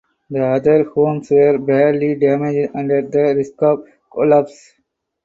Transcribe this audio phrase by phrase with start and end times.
[0.31, 4.71] The other homes were badly damaged and at the risk of collapse.